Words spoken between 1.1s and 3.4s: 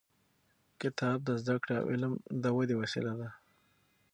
د زده کړې او علم د ودې وسیله ده.